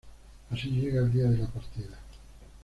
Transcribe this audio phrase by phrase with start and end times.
[0.49, 1.99] Así llega el día de la partida.